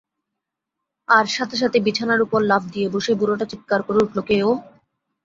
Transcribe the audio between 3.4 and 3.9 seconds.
চিৎকার